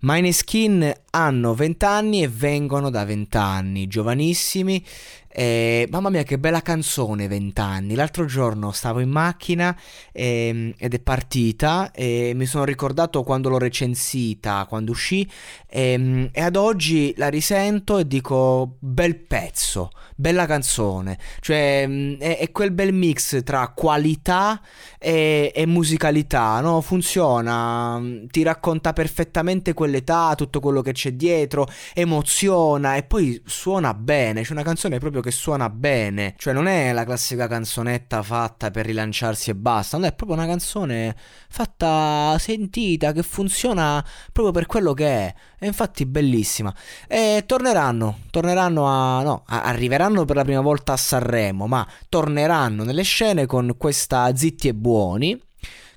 [0.00, 4.84] Mineskin hanno 20 anni e vengono da 20 anni, giovanissimi.
[5.30, 7.94] E, mamma mia, che bella canzone, 20 anni.
[7.94, 9.76] L'altro giorno stavo in macchina
[10.12, 15.28] ehm, ed è partita e mi sono ricordato quando l'ho recensita, quando uscì
[15.68, 21.18] ehm, e ad oggi la risento e dico bel pezzo, bella canzone.
[21.40, 24.60] Cioè mm, è, è quel bel mix tra qualità
[24.98, 26.80] e, e musicalità, no?
[26.80, 33.94] Funziona, mm, ti racconta perfettamente quell'età, tutto quello che c'è dietro, emoziona e poi suona
[33.94, 34.42] bene.
[34.42, 38.86] C'è una canzone proprio che suona bene, cioè non è la classica canzonetta fatta per
[38.86, 41.16] rilanciarsi e basta, non è proprio una canzone
[41.48, 45.34] fatta sentita che funziona proprio per quello che è.
[45.58, 46.72] E infatti bellissima.
[47.08, 53.02] E torneranno, torneranno a no, arriveranno per la prima volta a Sanremo, ma torneranno nelle
[53.02, 55.46] scene con questa Zitti e Buoni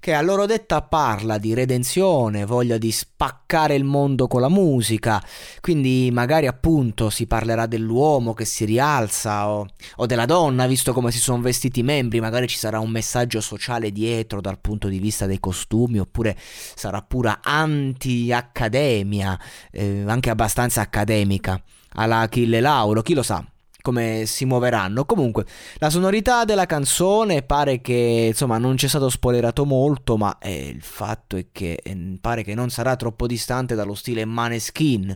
[0.00, 5.22] che a loro detta parla di redenzione, voglia di spaccare il mondo con la musica,
[5.60, 11.10] quindi magari appunto si parlerà dell'uomo che si rialza o, o della donna, visto come
[11.12, 14.98] si sono vestiti i membri, magari ci sarà un messaggio sociale dietro dal punto di
[14.98, 19.38] vista dei costumi, oppure sarà pura anti-accademia,
[19.70, 21.62] eh, anche abbastanza accademica,
[21.92, 23.49] alla Achille Lauro, chi lo sa
[23.80, 25.04] come si muoveranno.
[25.04, 25.44] Comunque,
[25.76, 30.82] la sonorità della canzone pare che insomma non c'è stato spoilerato molto, ma eh, il
[30.82, 35.14] fatto è che eh, pare che non sarà troppo distante dallo stile Maneskin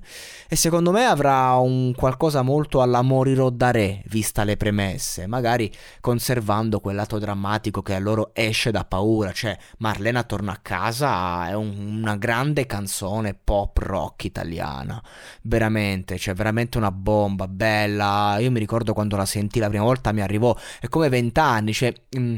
[0.49, 5.73] e secondo me avrà un qualcosa molto alla Morirò da Re, vista le premesse, magari
[6.01, 11.49] conservando quel lato drammatico che a loro esce da paura, cioè Marlena torna a casa
[11.49, 15.03] è un, una grande canzone pop rock italiana,
[15.43, 18.37] veramente, cioè veramente una bomba bella.
[18.39, 21.93] Io mi ricordo quando la sentì la prima volta mi arrivò, è come vent'anni, cioè...
[22.17, 22.37] Mh, mm,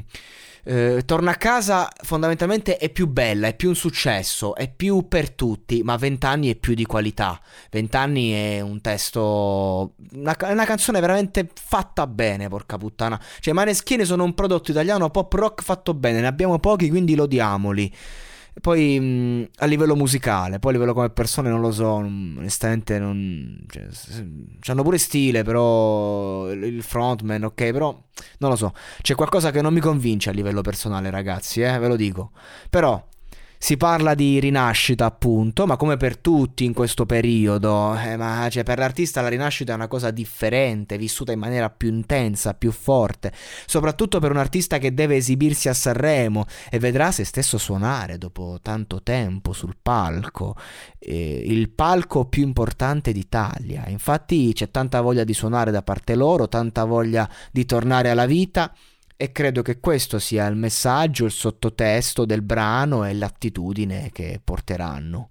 [0.69, 5.31] eh, torna a casa fondamentalmente è più bella, è più un successo, è più per
[5.31, 7.41] tutti, ma vent'anni è più di qualità.
[7.71, 13.21] Vent'anni è un testo, una, una, canzone veramente fatta bene, porca puttana.
[13.38, 17.94] Cioè, Maneschini sono un prodotto italiano pop rock fatto bene, ne abbiamo pochi, quindi lodiamoli.
[18.60, 23.64] Poi mh, a livello musicale, poi a livello come persone non lo so, onestamente non...
[23.68, 27.96] Cioè, hanno pure stile, però il frontman, ok, però
[28.38, 28.72] non lo so.
[29.02, 32.32] C'è qualcosa che non mi convince a livello personale, ragazzi, eh, ve lo dico.
[32.70, 33.02] Però
[33.58, 38.62] si parla di rinascita, appunto, ma come per tutti in questo periodo, eh, ma cioè,
[38.62, 43.32] per l'artista la rinascita è una cosa differente, vissuta in maniera più intensa, più forte,
[43.66, 48.58] soprattutto per un artista che deve esibirsi a Sanremo e vedrà se stesso suonare dopo
[48.62, 50.56] tanto tempo sul palco,
[50.98, 53.84] eh, il palco più importante d'Italia.
[53.88, 58.72] Infatti c'è tanta voglia di suonare da parte loro, tanta voglia di tornare alla vita
[59.16, 65.31] e credo che questo sia il messaggio, il sottotesto del brano e l'attitudine che porteranno.